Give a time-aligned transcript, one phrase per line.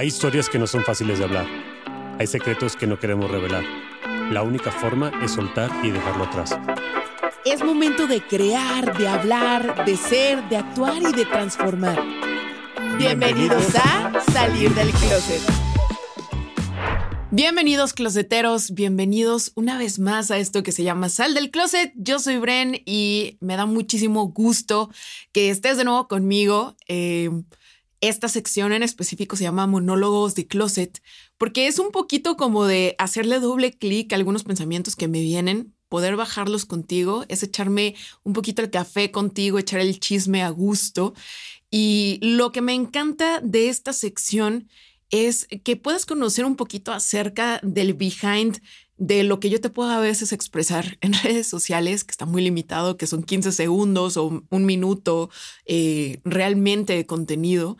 [0.00, 1.46] Hay historias que no son fáciles de hablar.
[2.18, 3.62] Hay secretos que no queremos revelar.
[4.32, 6.58] La única forma es soltar y dejarlo atrás.
[7.44, 12.02] Es momento de crear, de hablar, de ser, de actuar y de transformar.
[12.96, 15.42] Bienvenidos a Salir del Closet.
[17.30, 21.92] Bienvenidos closeteros, bienvenidos una vez más a esto que se llama Sal del Closet.
[21.94, 24.88] Yo soy Bren y me da muchísimo gusto
[25.32, 26.74] que estés de nuevo conmigo.
[26.88, 27.28] Eh,
[28.00, 31.02] esta sección en específico se llama Monólogos de Closet
[31.38, 35.74] porque es un poquito como de hacerle doble clic a algunos pensamientos que me vienen,
[35.88, 41.14] poder bajarlos contigo, es echarme un poquito el café contigo, echar el chisme a gusto.
[41.70, 44.68] Y lo que me encanta de esta sección
[45.10, 48.62] es que puedas conocer un poquito acerca del behind
[49.00, 52.42] de lo que yo te puedo a veces expresar en redes sociales, que está muy
[52.42, 55.30] limitado, que son 15 segundos o un minuto
[55.64, 57.78] eh, realmente de contenido,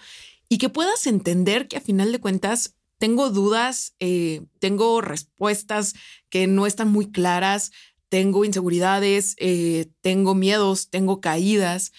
[0.48, 5.94] y que puedas entender que a final de cuentas tengo dudas, eh, tengo respuestas
[6.30, 7.70] que no están muy claras,
[8.08, 11.92] tengo inseguridades, eh, tengo miedos, tengo caídas.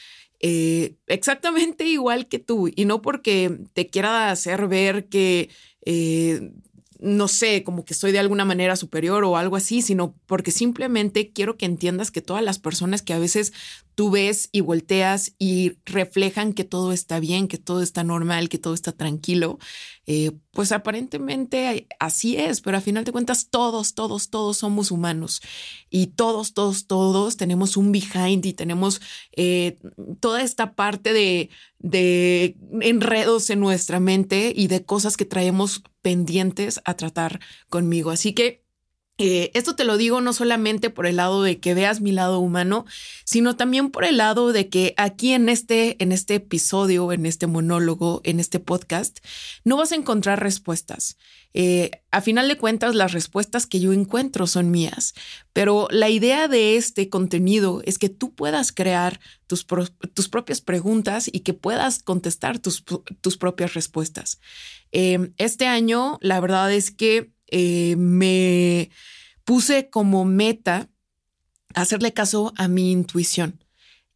[1.06, 5.52] Exactamente igual que tú y no porque te quiera hacer ver que,
[7.02, 11.32] no sé, como que soy de alguna manera superior o algo así, sino porque simplemente
[11.32, 13.54] quiero que entiendas que todas las personas que a veces
[14.02, 18.58] tú ves y volteas y reflejan que todo está bien, que todo está normal, que
[18.58, 19.60] todo está tranquilo,
[20.08, 25.40] eh, pues aparentemente así es, pero a final de cuentas todos, todos, todos somos humanos
[25.92, 29.02] y todos, todos, todos tenemos un behind y tenemos
[29.34, 29.78] eh,
[30.20, 36.82] toda esta parte de, de enredos en nuestra mente y de cosas que traemos pendientes
[36.86, 38.10] a tratar conmigo.
[38.10, 38.61] Así que
[39.18, 42.40] eh, esto te lo digo no solamente por el lado de que veas mi lado
[42.40, 42.86] humano,
[43.24, 47.46] sino también por el lado de que aquí en este, en este episodio, en este
[47.46, 49.20] monólogo, en este podcast,
[49.64, 51.18] no vas a encontrar respuestas.
[51.54, 55.14] Eh, a final de cuentas, las respuestas que yo encuentro son mías,
[55.54, 59.68] pero la idea de este contenido es que tú puedas crear tus,
[60.14, 62.84] tus propias preguntas y que puedas contestar tus,
[63.22, 64.40] tus propias respuestas.
[64.92, 68.90] Eh, este año, la verdad es que eh, me
[69.44, 70.90] puse como meta
[71.76, 73.64] hacerle caso a mi intuición.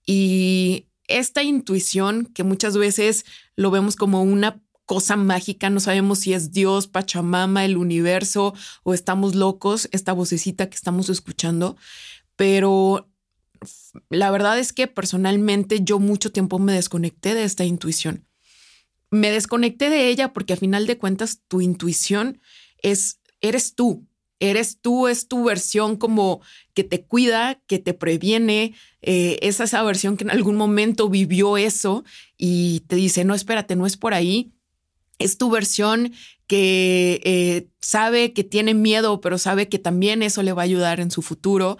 [0.06, 3.26] Y esta intuición, que muchas veces
[3.56, 8.54] lo vemos como una cosa mágica, no sabemos si es Dios, Pachamama, el universo
[8.84, 11.76] o estamos locos, esta vocecita que estamos escuchando,
[12.36, 13.10] pero
[14.10, 18.28] la verdad es que personalmente yo mucho tiempo me desconecté de esta intuición.
[19.10, 22.42] Me desconecté de ella porque a final de cuentas tu intuición
[22.82, 24.08] es eres tú.
[24.40, 26.42] Eres tú, es tu versión como
[26.74, 28.76] que te cuida, que te previene.
[29.02, 32.04] Eh, es esa versión que en algún momento vivió eso
[32.38, 34.52] y te dice, no, espérate, no es por ahí.
[35.20, 36.12] Es tu versión
[36.48, 41.00] que eh, sabe que tiene miedo, pero sabe que también eso le va a ayudar
[41.00, 41.78] en su futuro.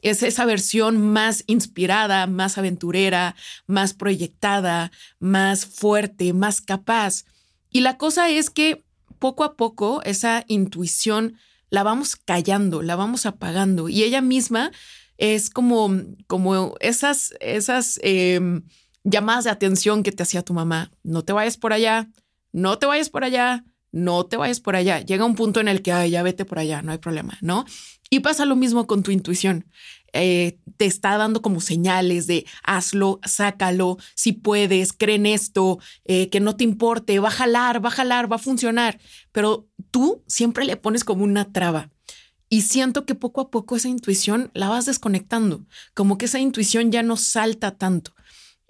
[0.00, 7.24] Es esa versión más inspirada, más aventurera, más proyectada, más fuerte, más capaz.
[7.70, 8.84] Y la cosa es que
[9.20, 11.36] poco a poco esa intuición
[11.68, 14.72] la vamos callando, la vamos apagando y ella misma
[15.18, 15.92] es como,
[16.26, 18.40] como esas, esas eh,
[19.04, 20.90] llamadas de atención que te hacía tu mamá.
[21.04, 22.08] No te vayas por allá,
[22.52, 25.00] no te vayas por allá, no te vayas por allá.
[25.00, 27.64] Llega un punto en el que, ay, ya vete por allá, no hay problema, ¿no?
[28.10, 29.66] Y pasa lo mismo con tu intuición.
[30.12, 36.40] Eh, te está dando como señales de hazlo, sácalo, si puedes, creen esto, eh, que
[36.40, 38.98] no te importe, va a jalar, va a jalar, va a funcionar,
[39.30, 41.90] pero tú siempre le pones como una traba.
[42.48, 45.64] Y siento que poco a poco esa intuición la vas desconectando,
[45.94, 48.12] como que esa intuición ya no salta tanto.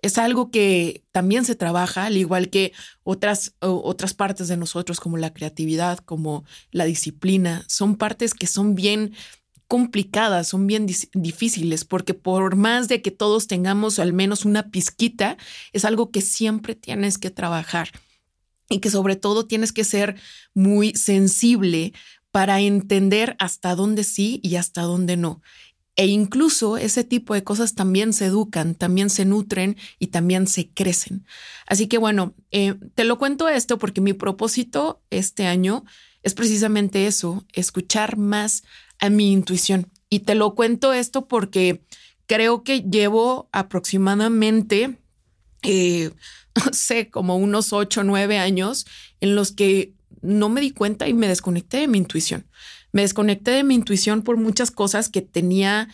[0.03, 5.17] Es algo que también se trabaja, al igual que otras, otras partes de nosotros, como
[5.17, 7.65] la creatividad, como la disciplina.
[7.69, 9.13] Son partes que son bien
[9.69, 15.37] complicadas, son bien difíciles, porque por más de que todos tengamos al menos una pizquita,
[15.73, 17.91] es algo que siempre tienes que trabajar
[18.69, 20.17] y que sobre todo tienes que ser
[20.55, 21.93] muy sensible
[22.31, 25.41] para entender hasta dónde sí y hasta dónde no.
[25.97, 30.71] E incluso ese tipo de cosas también se educan, también se nutren y también se
[30.71, 31.27] crecen.
[31.67, 35.85] Así que bueno, eh, te lo cuento esto porque mi propósito este año
[36.23, 38.63] es precisamente eso, escuchar más
[38.99, 39.91] a mi intuición.
[40.09, 41.83] Y te lo cuento esto porque
[42.27, 44.99] creo que llevo aproximadamente,
[45.63, 46.11] eh,
[46.55, 48.87] no sé, como unos ocho nueve años
[49.21, 52.47] en los que no me di cuenta y me desconecté de mi intuición.
[52.93, 55.89] Me desconecté de mi intuición por muchas cosas que tenía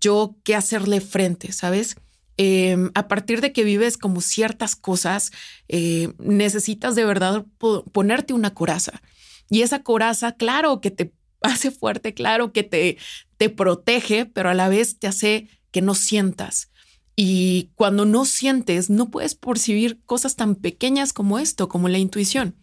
[0.00, 1.96] yo que hacerle frente, ¿sabes?
[2.38, 5.32] Em, a partir de que vives como ciertas cosas,
[5.68, 7.46] eh, necesitas de verdad
[7.92, 9.00] ponerte una coraza.
[9.48, 12.98] Y esa coraza, claro que te hace fuerte, claro que te,
[13.36, 16.70] te protege, pero a la vez te hace que no sientas.
[17.14, 22.56] Y cuando no sientes, no puedes percibir cosas tan pequeñas como esto, como la intuición.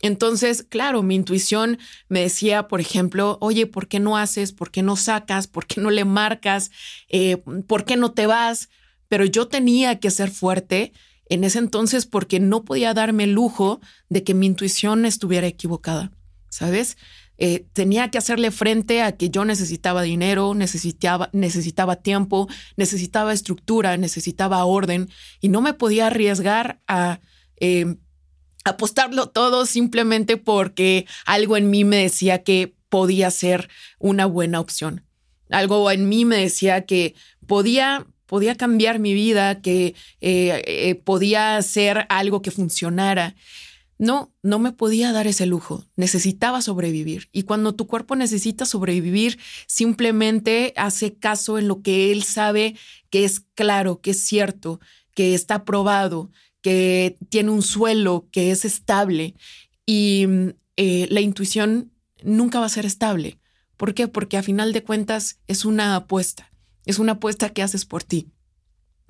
[0.00, 1.78] Entonces, claro, mi intuición
[2.08, 4.52] me decía, por ejemplo, oye, ¿por qué no haces?
[4.52, 5.48] ¿Por qué no sacas?
[5.48, 6.70] ¿Por qué no le marcas?
[7.08, 8.68] Eh, ¿Por qué no te vas?
[9.08, 10.92] Pero yo tenía que ser fuerte
[11.28, 16.12] en ese entonces porque no podía darme el lujo de que mi intuición estuviera equivocada,
[16.48, 16.96] ¿sabes?
[17.36, 23.96] Eh, tenía que hacerle frente a que yo necesitaba dinero, necesitaba, necesitaba tiempo, necesitaba estructura,
[23.96, 25.08] necesitaba orden
[25.40, 27.20] y no me podía arriesgar a...
[27.60, 27.96] Eh,
[28.68, 33.68] apostarlo todo simplemente porque algo en mí me decía que podía ser
[33.98, 35.04] una buena opción.
[35.50, 37.14] Algo en mí me decía que
[37.46, 43.34] podía, podía cambiar mi vida, que eh, eh, podía ser algo que funcionara.
[43.98, 45.84] No, no me podía dar ese lujo.
[45.96, 47.28] Necesitaba sobrevivir.
[47.32, 52.76] Y cuando tu cuerpo necesita sobrevivir, simplemente hace caso en lo que él sabe
[53.10, 54.80] que es claro, que es cierto,
[55.14, 56.30] que está probado,
[56.68, 59.34] que tiene un suelo que es estable
[59.86, 60.26] y
[60.76, 63.38] eh, la intuición nunca va a ser estable.
[63.78, 64.06] ¿Por qué?
[64.06, 66.52] Porque a final de cuentas es una apuesta,
[66.84, 68.28] es una apuesta que haces por ti.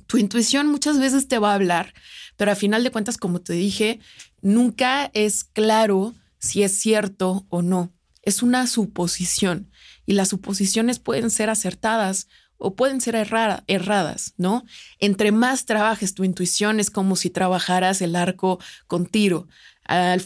[0.06, 1.94] Tu intuición muchas veces te va a hablar,
[2.36, 3.98] pero a final de cuentas, como te dije,
[4.40, 7.92] nunca es claro si es cierto o no.
[8.22, 9.68] Es una suposición
[10.06, 12.28] y las suposiciones pueden ser acertadas
[12.58, 14.64] o pueden ser erradas, ¿no?
[14.98, 19.48] Entre más trabajes tu intuición es como si trabajaras el arco con tiro.
[19.84, 20.22] Al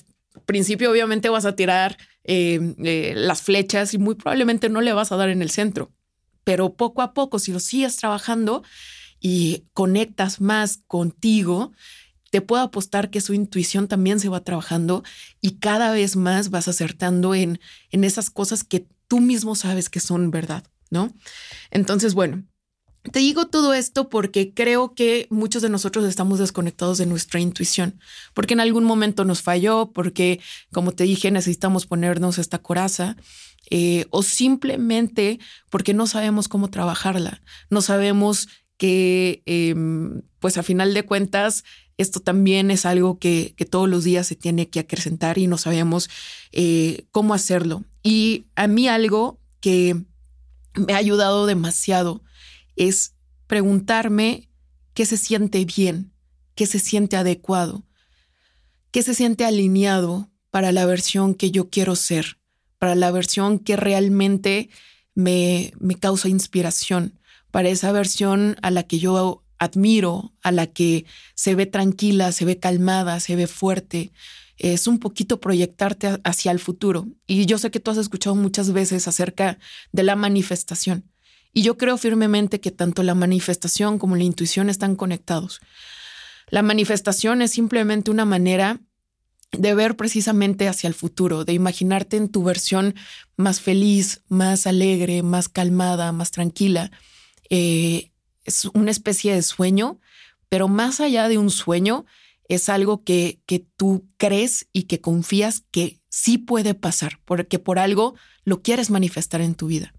[0.46, 5.12] principio obviamente vas a tirar eh, eh, las flechas y muy probablemente no le vas
[5.12, 5.92] a dar en el centro,
[6.42, 8.62] pero poco a poco, si lo sigues trabajando
[9.20, 11.72] y conectas más contigo,
[12.30, 15.04] te puedo apostar que su intuición también se va trabajando
[15.42, 20.00] y cada vez más vas acertando en, en esas cosas que tú mismo sabes que
[20.00, 20.64] son verdad.
[20.92, 21.10] ¿No?
[21.70, 22.44] Entonces, bueno,
[23.10, 27.98] te digo todo esto porque creo que muchos de nosotros estamos desconectados de nuestra intuición,
[28.34, 30.38] porque en algún momento nos falló, porque,
[30.70, 33.16] como te dije, necesitamos ponernos esta coraza,
[33.70, 35.40] eh, o simplemente
[35.70, 41.64] porque no sabemos cómo trabajarla, no sabemos que, em, pues a final de cuentas,
[41.96, 46.10] esto también es algo que, todos los días se tiene que acrecentar y no sabemos
[46.52, 47.84] eh, cómo hacerlo.
[48.02, 49.96] Y a mí algo que
[50.74, 52.22] me ha ayudado demasiado
[52.76, 53.14] es
[53.46, 54.48] preguntarme
[54.94, 56.12] qué se siente bien,
[56.54, 57.84] qué se siente adecuado,
[58.90, 62.38] qué se siente alineado para la versión que yo quiero ser,
[62.78, 64.70] para la versión que realmente
[65.14, 67.18] me, me causa inspiración,
[67.50, 72.44] para esa versión a la que yo admiro, a la que se ve tranquila, se
[72.44, 74.12] ve calmada, se ve fuerte,
[74.58, 77.08] es un poquito proyectarte hacia el futuro.
[77.26, 79.58] Y yo sé que tú has escuchado muchas veces acerca
[79.92, 81.10] de la manifestación.
[81.52, 85.60] Y yo creo firmemente que tanto la manifestación como la intuición están conectados.
[86.48, 88.80] La manifestación es simplemente una manera
[89.52, 92.94] de ver precisamente hacia el futuro, de imaginarte en tu versión
[93.36, 96.90] más feliz, más alegre, más calmada, más tranquila.
[97.50, 98.12] Eh,
[98.44, 100.00] es una especie de sueño,
[100.48, 102.06] pero más allá de un sueño,
[102.54, 107.78] es algo que, que tú crees y que confías que sí puede pasar, porque por
[107.78, 109.94] algo lo quieres manifestar en tu vida.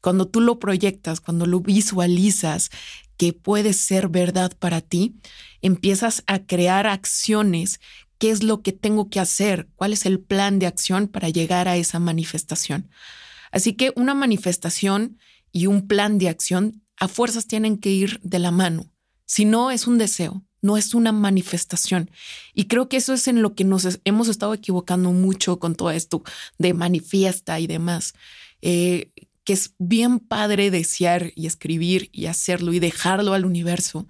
[0.00, 2.70] Cuando tú lo proyectas, cuando lo visualizas
[3.16, 5.14] que puede ser verdad para ti,
[5.60, 7.80] empiezas a crear acciones.
[8.18, 9.68] ¿Qué es lo que tengo que hacer?
[9.76, 12.90] ¿Cuál es el plan de acción para llegar a esa manifestación?
[13.52, 15.18] Así que una manifestación
[15.52, 18.92] y un plan de acción a fuerzas tienen que ir de la mano.
[19.24, 22.10] Si no, es un deseo, no es una manifestación.
[22.54, 25.90] Y creo que eso es en lo que nos hemos estado equivocando mucho con todo
[25.90, 26.22] esto
[26.58, 28.14] de manifiesta y demás.
[28.62, 29.10] Eh,
[29.44, 34.06] que es bien padre desear y escribir y hacerlo y dejarlo al universo,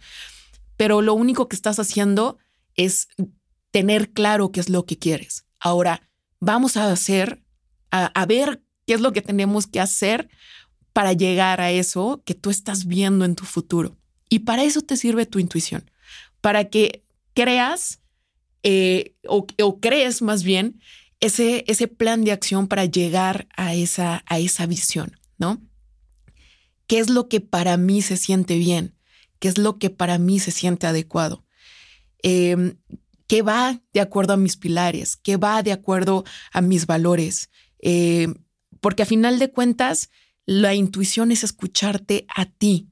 [0.76, 2.38] pero lo único que estás haciendo
[2.76, 3.08] es
[3.70, 5.46] tener claro qué es lo que quieres.
[5.58, 6.06] Ahora,
[6.38, 7.42] vamos a hacer,
[7.90, 10.28] a ver qué es lo que tenemos que hacer
[10.92, 13.96] para llegar a eso que tú estás viendo en tu futuro.
[14.28, 15.90] Y para eso te sirve tu intuición,
[16.42, 18.02] para que creas
[18.62, 19.46] eh, o,
[19.80, 20.80] crees más bien
[21.20, 25.62] ese, ese plan de acción para llegar a esa, a esa visión, ¿no?
[26.86, 28.94] ¿Qué es lo que para mí se siente bien?
[29.38, 31.44] ¿Qué es lo que para mí se siente adecuado?
[32.22, 32.76] Em,
[33.26, 35.16] ¿Qué va de acuerdo a mis pilares?
[35.16, 37.50] ¿Qué va de acuerdo a mis valores?
[37.78, 38.28] Eh,
[38.80, 40.10] porque a final de cuentas,
[40.44, 42.91] la intuición es escucharte a ti.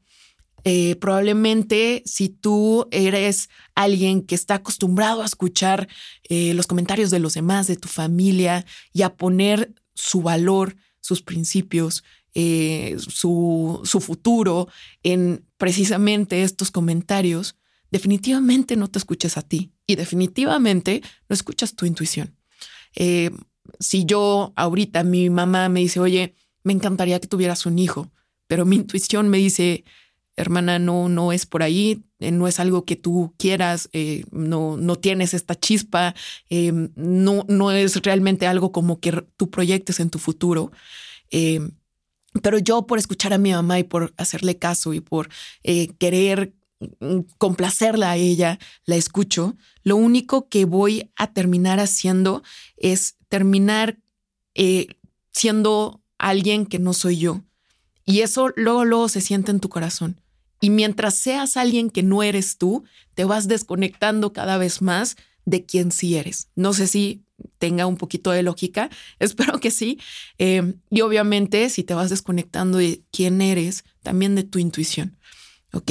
[0.64, 5.88] Eh, probablemente si tú eres alguien que está acostumbrado a escuchar
[6.28, 11.22] eh, los comentarios de los demás, de tu familia y a poner su valor, sus
[11.22, 14.68] principios, su, su futuro
[15.02, 17.56] en precisamente estos comentarios,
[17.90, 22.36] definitivamente no te escuches a ti y definitivamente no escuchas tu intuición.
[22.94, 23.30] Eh,
[23.78, 28.10] si yo ahorita mi mamá me dice, oye, me encantaría que tuvieras un hijo,
[28.46, 29.84] pero mi intuición me dice,
[30.37, 34.76] hermana, no, no es por ahí, eh, no es algo que tú quieras, eh, no,
[34.76, 36.14] no tienes esta chispa,
[36.96, 40.72] no, no es realmente algo como que tú proyectes en tu futuro.
[42.42, 45.28] pero yo por escuchar a mi mamá y por hacerle caso y por
[45.99, 46.54] querer
[47.00, 52.42] Mm, complacerla a ella, la escucho, lo único que voy a terminar haciendo
[52.76, 53.99] es terminar
[54.54, 54.87] eh,
[55.30, 57.42] siendo alguien que no soy yo.
[58.10, 60.20] Y eso luego, luego se siente en tu corazón.
[60.60, 65.64] Y mientras seas alguien que no eres tú, te vas desconectando cada vez más de
[65.64, 66.48] quién sí eres.
[66.54, 67.24] No sé si
[67.58, 69.98] tenga un poquito de lógica, espero que sí.
[70.38, 75.18] Eh, y obviamente si te vas desconectando de quién eres, también de tu intuición.
[75.72, 75.90] ¿Ok?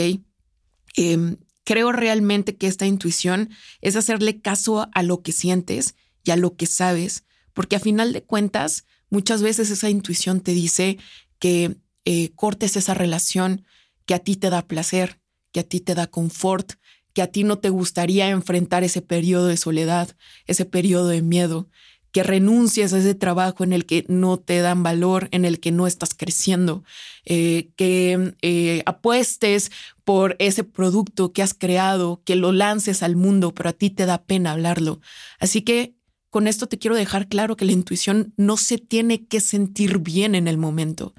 [0.95, 3.49] Em, creo realmente que esta intuición
[3.81, 7.23] es hacerle caso a lo que sientes y a lo que sabes,
[7.53, 10.97] porque a final de cuentas, muchas veces esa intuición te dice
[11.39, 13.65] que eh, cortes esa relación
[14.05, 15.19] que a ti te da placer,
[15.51, 16.73] que a ti te da confort,
[17.13, 20.15] que a ti no te gustaría enfrentar ese periodo de soledad,
[20.45, 21.69] ese periodo de miedo,
[22.11, 25.71] que renuncies a ese trabajo en el que no te dan valor, en el que
[25.71, 26.83] no estás creciendo,
[27.25, 29.71] eh, que eh, apuestes
[30.03, 34.05] por ese producto que has creado, que lo lances al mundo, pero a ti te
[34.05, 35.01] da pena hablarlo.
[35.39, 35.93] Así que
[36.29, 40.35] con esto te quiero dejar claro que la intuición no se tiene que sentir bien
[40.35, 41.13] en el momento,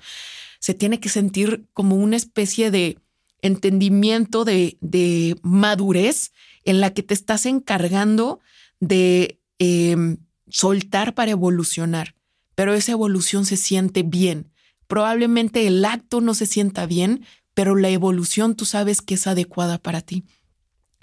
[0.61, 2.99] se tiene que sentir como una especie de
[3.43, 6.33] entendimiento de, de madurez
[6.65, 8.39] en la que te estás encargando
[8.79, 9.41] de...
[9.59, 10.19] Em,
[10.51, 12.15] soltar para evolucionar,
[12.55, 14.51] pero esa evolución se siente bien.
[14.87, 17.25] Probablemente el acto no se sienta bien,
[17.55, 20.25] pero la evolución tú sabes que es adecuada para ti.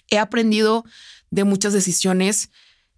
[0.10, 0.86] He aprendido
[1.32, 2.52] de muchas decisiones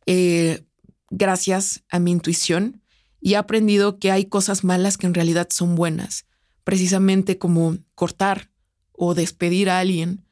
[0.06, 0.64] eh,
[1.10, 2.82] gracias a mi intuición
[3.22, 6.26] y he aprendido que hay cosas malas que en realidad son buenas,
[6.70, 8.52] precisamente como cortar
[8.92, 10.24] o despedir a alguien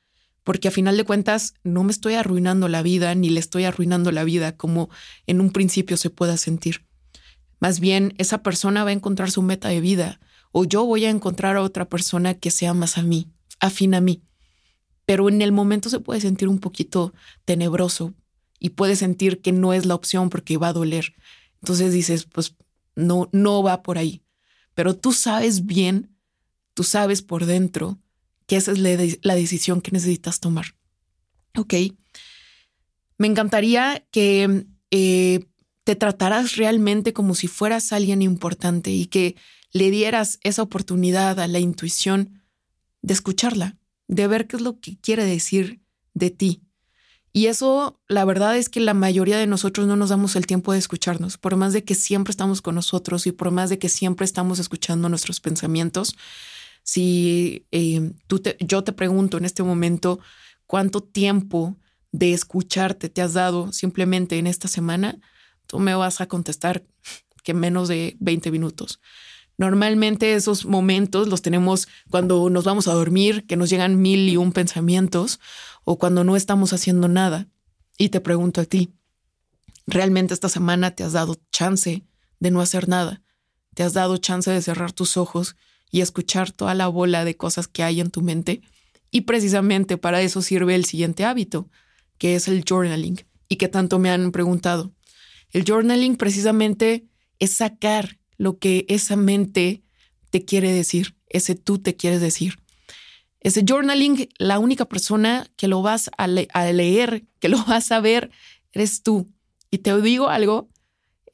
[0.44, 4.12] porque a final de cuentas no me estoy arruinando la vida ni le estoy arruinando
[4.12, 4.92] la vida como
[5.26, 6.86] en un principio se pueda sentir.
[7.60, 10.20] Más bien, esa persona va a encontrar su meta de vida
[10.52, 14.00] o yo voy a encontrar a otra persona que sea más a mí, afín a
[14.00, 14.22] mí.
[15.08, 17.16] Pero en el momento se puede sentir un poquito
[17.46, 18.14] tenebroso
[18.60, 21.16] y puede sentir que no es la opción porque va a doler.
[21.64, 22.56] Entonces dices, pues
[22.96, 24.22] no, no va por ahí.
[24.76, 26.16] Pero tú sabes bien,
[26.78, 27.98] tú sabes por dentro
[28.46, 30.76] que esa es la, decisión que necesitas tomar.
[31.56, 31.74] Ok.
[33.18, 35.48] Me encantaría que eh,
[35.86, 39.36] te trataras realmente como si fueras alguien importante y que
[39.72, 42.44] le dieras esa oportunidad a la intuición
[43.02, 45.82] de escucharla, de ver qué es lo que quiere decir
[46.14, 46.62] de ti.
[47.34, 50.74] Y eso, la verdad es que la mayoría de nosotros no nos damos el tiempo
[50.74, 53.90] de escucharnos, por más de que siempre estamos con nosotros y por más de que
[53.90, 56.16] siempre estamos escuchando nuestros pensamientos,
[56.88, 60.20] si eh, tú te, yo te pregunto en este momento
[60.68, 61.76] cuánto tiempo
[62.14, 65.20] de escucharte te has dado simplemente en esta semana,
[65.68, 66.86] tú me vas a contestar
[67.44, 69.02] que menos de 20 minutos.
[69.58, 74.38] Normalmente esos momentos los tenemos cuando nos vamos a dormir, que nos llegan mil y
[74.38, 75.42] un pensamientos,
[75.84, 77.50] o cuando no estamos haciendo nada.
[77.98, 78.94] Y te pregunto a ti,
[79.88, 82.06] ¿realmente esta semana te has dado chance
[82.40, 83.22] de no hacer nada?
[83.74, 85.58] ¿Te has dado chance de cerrar tus ojos
[85.92, 88.62] y escuchar toda la bola de cosas que hay en tu mente.
[89.12, 91.70] Y precisamente para eso sirve el siguiente hábito,
[92.18, 94.92] que es el journaling, y que tanto me han preguntado.
[95.52, 97.06] El journaling precisamente
[97.40, 99.82] es sacar lo que esa mente
[100.30, 102.60] te quiere decir, ese tú te quieres decir.
[103.40, 108.32] Ese journaling, la única persona que lo vas a, leer, que lo vas a ver,
[108.74, 109.32] eres tú.
[109.72, 110.70] Y te digo algo,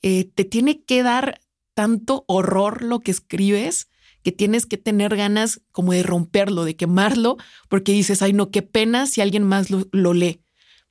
[0.02, 1.42] eh, te tiene que dar
[1.74, 3.88] tanto horror lo que escribes
[4.24, 7.38] que tienes que tener ganas como de romperlo, de quemarlo,
[7.70, 10.42] porque dices, ay no, qué pena si alguien más lo, lee.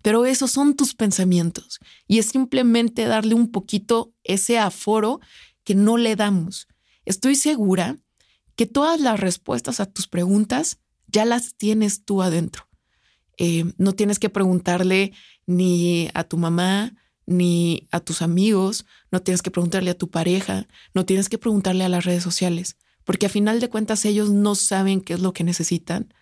[0.02, 5.20] Pero esos son tus pensamientos y es simplemente darle un poquito ese aforo
[5.64, 6.68] que no le damos.
[7.04, 7.96] Estoy segura
[8.54, 12.68] que todas las respuestas a tus preguntas ya las tienes tú adentro.
[13.38, 15.12] Eh, no tienes que preguntarle
[15.46, 16.92] ni a tu mamá,
[17.26, 21.84] ni a tus amigos, no tienes que preguntarle a tu pareja, no tienes que preguntarle
[21.84, 25.32] a las redes sociales, porque a final de cuentas ellos no saben qué es lo
[25.32, 26.12] que necesitan,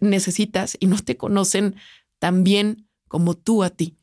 [0.00, 1.76] necesitas y no te conocen
[2.18, 3.96] tan bien como tú a ti.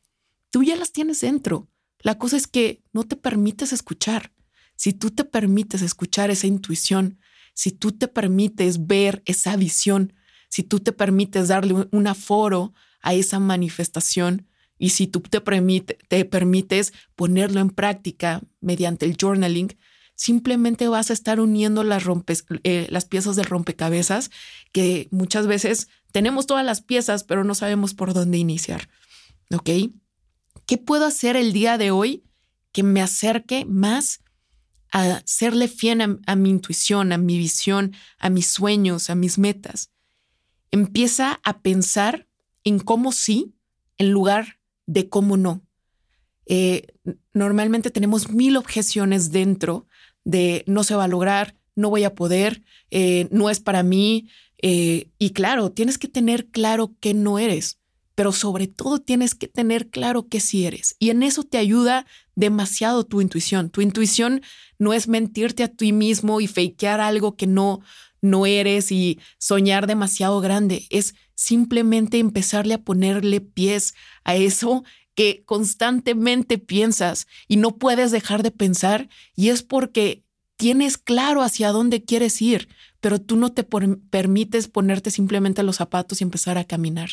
[0.50, 1.68] Tú ya las tienes dentro.
[2.00, 4.32] La cosa es que no te permites escuchar.
[4.76, 7.18] Si tú te permites escuchar esa intuición,
[7.54, 10.14] si tú te permites ver esa visión,
[10.48, 14.46] si tú te permites darle un aforo a esa manifestación
[14.78, 15.40] y si tú te,
[16.08, 19.76] te permites ponerlo en práctica mediante el journaling,
[20.18, 22.04] simplemente vas a estar uniendo las,
[22.64, 24.30] eh, las piezas del rompecabezas
[24.72, 28.88] que muchas veces tenemos todas las piezas, pero no sabemos por dónde iniciar.
[29.54, 29.70] ¿Ok?
[30.66, 32.24] ¿Qué puedo hacer el día de hoy
[32.72, 34.20] que me acerque más
[34.90, 39.90] a serle fiel a, mi intuición, a mi visión, a mis sueños, a mis metas.
[40.70, 42.26] Empieza a pensar
[42.64, 43.54] en cómo sí
[43.98, 45.62] en lugar de cómo no.
[46.46, 46.86] Eh,
[47.34, 49.87] normalmente tenemos mil objeciones dentro
[50.28, 54.28] de no se va a lograr, no voy a poder, eh, no es para mí.
[54.60, 57.78] Eh, y claro, tienes que tener claro que no eres
[58.18, 60.96] pero sobre todo tienes que tener claro que sí eres.
[60.98, 62.04] Y en eso te ayuda
[62.34, 63.70] demasiado tu intuición.
[63.70, 64.42] Tu intuición
[64.76, 67.80] no es mentirte a ti mismo y fakear algo que no,
[68.20, 70.88] no eres y soñar demasiado grande.
[70.90, 73.94] Es simplemente empezarle a ponerle pies
[74.24, 74.82] a eso
[75.18, 80.22] que constantemente piensas y no puedes dejar de pensar y es porque
[80.56, 82.68] tienes claro hacia dónde quieres ir,
[83.00, 87.10] pero tú no te permites ponerte simplemente los zapatos y empezar a caminar.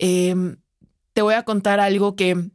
[0.00, 0.56] Em,
[1.12, 2.50] te voy a contar algo que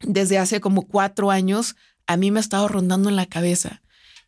[0.00, 1.76] desde hace como cuatro años
[2.08, 3.82] a mí me ha estado rondando en la cabeza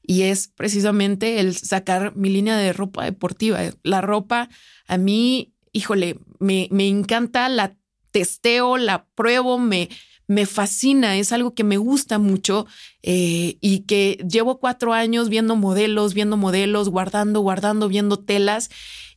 [0.04, 3.58] y es precisamente el sacar mi línea de ropa deportiva.
[3.82, 4.50] La ropa
[4.86, 7.76] a mí, híjole, me, me encanta, la
[8.12, 9.88] testeo, la pruebo, me,
[10.28, 12.66] me fascina, es algo que me gusta mucho
[13.02, 18.70] eh, y que llevo cuatro años viendo modelos, viendo modelos, guardando, guardando, viendo telas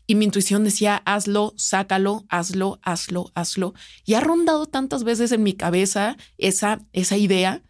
[0.07, 3.73] y mi intuición decía, hazlo, sácalo, hazlo, hazlo, hazlo.
[4.05, 7.63] Y ha rondado tantas veces en mi cabeza esa, esa idea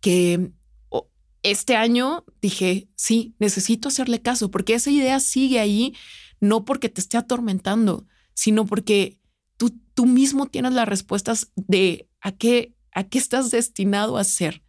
[0.00, 0.52] que
[1.42, 5.94] este año dije, sí, necesito hacerle caso, porque esa idea sigue ahí,
[6.40, 9.18] no porque te esté atormentando, sino porque
[9.62, 14.64] tú, tú mismo tienes las respuestas de a qué, a qué estás destinado a ser.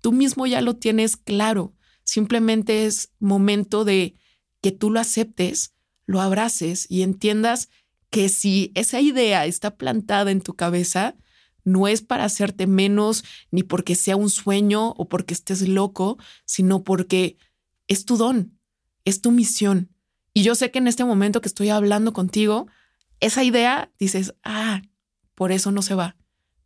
[0.00, 1.76] Tú mismo ya lo tienes claro.
[2.02, 4.16] Simplemente es momento de
[4.60, 5.76] que tú lo aceptes
[6.06, 7.68] lo abraces y entiendas
[8.10, 11.14] que si esa idea está plantada en tu cabeza,
[11.62, 16.82] no es para hacerte menos ni porque sea un sueño o porque estés loco, sino
[16.82, 17.36] porque
[17.86, 18.58] es tu don,
[19.04, 19.92] es tu misión.
[20.34, 22.66] Y yo sé que en este momento que estoy hablando contigo,
[23.22, 24.82] esa idea dices, ah,
[25.34, 26.16] por eso no se va.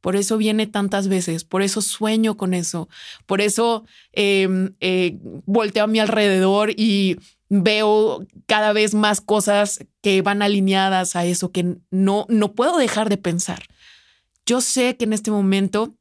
[0.01, 2.89] Por eso viene tantas veces, por eso sueño con eso,
[3.27, 7.17] por eso em, eh, volteo a mi alrededor y
[7.49, 13.09] veo cada vez más cosas que van alineadas a eso que no, no puedo dejar
[13.09, 13.65] de pensar.
[14.47, 15.97] Yo sé que en este momento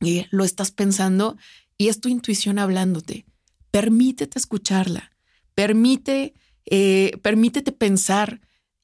[0.00, 1.36] eh, lo estás pensando
[1.76, 3.26] y es tu intuición hablándote.
[3.70, 5.12] Permítete escucharla.
[5.54, 6.34] Permite,
[6.66, 8.40] eh, permítete pensar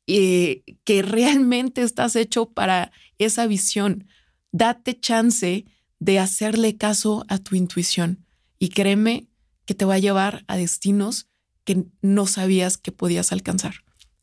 [0.07, 4.07] eh, que realmente estás hecho para esa visión.
[4.53, 5.64] Date chance
[5.99, 8.25] de hacerle caso a tu intuición
[8.59, 9.29] y créeme
[9.64, 11.29] que te va a llevar a destinos
[11.64, 13.75] que no sabías que podías alcanzar.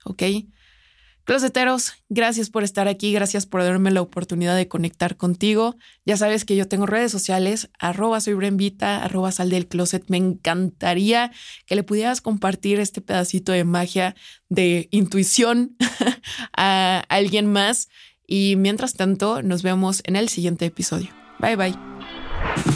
[0.05, 0.23] ¿Ok?
[1.25, 5.77] Closeteros, gracias por estar aquí, gracias por darme la oportunidad de conectar contigo.
[6.05, 8.35] Ya sabes que yo tengo redes sociales, arroba soy
[8.81, 10.03] arroba sal del closet.
[10.09, 11.31] Me encantaría
[11.65, 14.15] que le pudieras compartir este pedacito de magia,
[14.49, 15.77] de intuición
[16.57, 17.87] a alguien más.
[18.27, 21.09] Y mientras tanto, nos vemos en el siguiente episodio.
[21.39, 22.72] Bye bye.